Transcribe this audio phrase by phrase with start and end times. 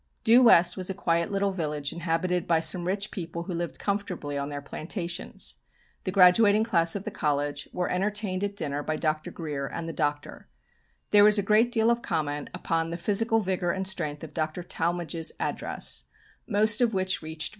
[0.23, 4.35] Due West was a quiet little village inhabited by some rich people who lived comfortably
[4.35, 5.57] on their plantations.
[6.05, 9.29] The graduating class of the college were entertained at dinner by Dr.
[9.29, 10.47] Grier and the Doctor.
[11.11, 14.63] There was a great deal of comment upon the physical vigour and strength of Dr.
[14.63, 16.05] Talmage's address,
[16.47, 17.49] most of which reached me.